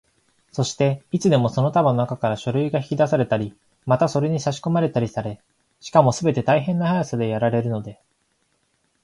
[0.51, 3.55] そして、いつでもその束のなかから書類が引き出されたり、
[3.85, 5.39] またそれにさしこまれたりされ、
[5.79, 8.01] しかもすべて大変な速さでやられるので、